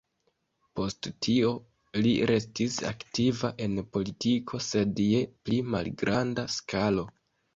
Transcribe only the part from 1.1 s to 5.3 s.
tio, li restis aktiva en politiko, sed je